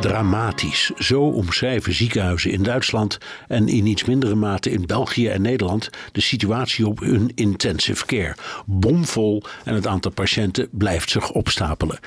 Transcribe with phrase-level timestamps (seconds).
[0.00, 0.90] Dramatisch.
[0.98, 6.20] Zo omschrijven ziekenhuizen in Duitsland en in iets mindere mate in België en Nederland de
[6.20, 8.36] situatie op hun intensive care.
[8.66, 11.98] Bomvol en het aantal patiënten blijft zich opstapelen.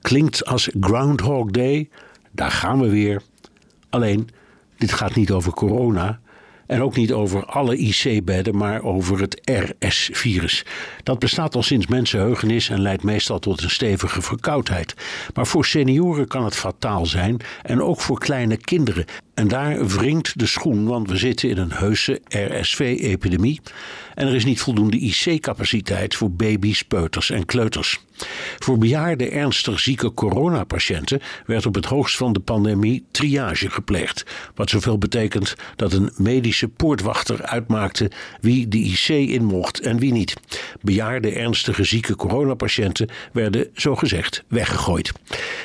[0.00, 1.88] Klinkt als Groundhog Day.
[2.30, 3.22] Daar gaan we weer.
[3.90, 4.28] Alleen,
[4.78, 6.20] dit gaat niet over corona.
[6.66, 10.64] En ook niet over alle IC-bedden, maar over het RS-virus.
[11.02, 14.94] Dat bestaat al sinds mensenheugenis en leidt meestal tot een stevige verkoudheid.
[15.34, 19.04] Maar voor senioren kan het fataal zijn en ook voor kleine kinderen.
[19.34, 23.60] En daar wringt de schoen, want we zitten in een heuse RSV-epidemie.
[24.14, 28.00] En er is niet voldoende IC-capaciteit voor baby's, peuters en kleuters.
[28.58, 34.24] Voor bejaarde ernstig zieke coronapatiënten werd op het hoogst van de pandemie triage gepleegd.
[34.54, 40.12] Wat zoveel betekent dat een medische poortwachter uitmaakte wie de IC in mocht en wie
[40.12, 40.34] niet.
[40.80, 45.12] Bejaarde ernstige zieke coronapatiënten werden zogezegd weggegooid.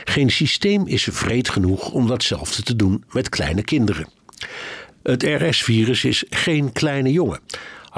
[0.03, 4.07] Geen systeem is vreed genoeg om datzelfde te doen met kleine kinderen.
[5.03, 7.39] Het RS-virus is geen kleine jongen.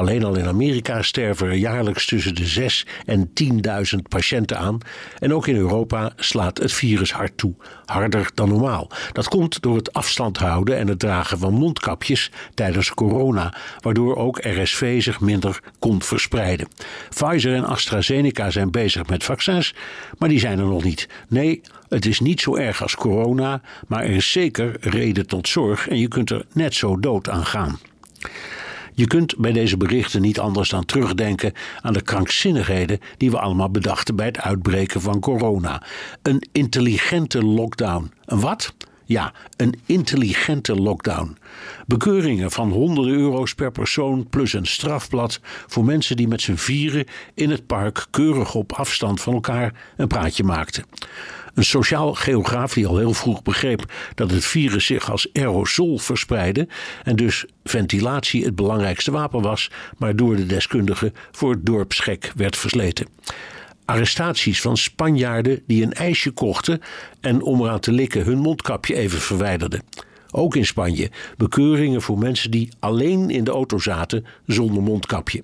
[0.01, 4.77] Alleen al in Amerika sterven er jaarlijks tussen de 6 en 10.000 patiënten aan.
[5.19, 7.53] En ook in Europa slaat het virus hard toe,
[7.85, 8.89] harder dan normaal.
[9.11, 14.39] Dat komt door het afstand houden en het dragen van mondkapjes tijdens corona, waardoor ook
[14.39, 16.67] RSV zich minder kon verspreiden.
[17.09, 19.73] Pfizer en AstraZeneca zijn bezig met vaccins,
[20.17, 21.07] maar die zijn er nog niet.
[21.27, 25.87] Nee, het is niet zo erg als corona, maar er is zeker reden tot zorg
[25.87, 27.79] en je kunt er net zo dood aan gaan.
[28.93, 33.69] Je kunt bij deze berichten niet anders dan terugdenken aan de krankzinnigheden die we allemaal
[33.69, 35.83] bedachten bij het uitbreken van corona.
[36.21, 38.11] Een intelligente lockdown.
[38.25, 38.73] Een wat?
[39.05, 41.37] Ja, een intelligente lockdown.
[41.87, 47.05] Bekeuringen van honderden euro's per persoon plus een strafblad voor mensen die met z'n vieren
[47.33, 50.83] in het park keurig op afstand van elkaar een praatje maakten.
[51.53, 56.67] Een sociaal geograaf die al heel vroeg begreep dat het virus zich als aerosol verspreidde
[57.03, 62.57] en dus ventilatie het belangrijkste wapen was, maar door de deskundigen voor het dorpsgek werd
[62.57, 63.07] versleten
[63.91, 66.81] arrestaties van Spanjaarden die een ijsje kochten
[67.21, 69.83] en om eraan te likken hun mondkapje even verwijderden.
[70.31, 75.43] Ook in Spanje bekeuringen voor mensen die alleen in de auto zaten zonder mondkapje.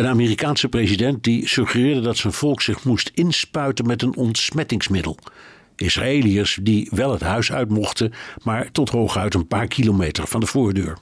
[0.00, 5.18] Een Amerikaanse president die suggereerde dat zijn volk zich moest inspuiten met een ontsmettingsmiddel.
[5.76, 8.12] Israëliërs die wel het huis uit mochten,
[8.42, 10.96] maar tot hooguit een paar kilometer van de voordeur.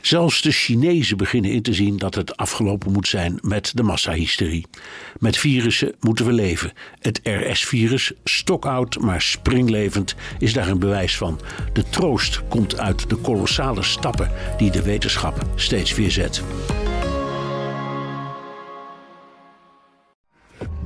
[0.00, 4.66] Zelfs de Chinezen beginnen in te zien dat het afgelopen moet zijn met de massahysterie.
[5.18, 6.72] Met virussen moeten we leven.
[6.98, 11.40] Het RS-virus, stokoud maar springlevend, is daar een bewijs van.
[11.72, 16.42] De troost komt uit de kolossale stappen die de wetenschap steeds weer zet.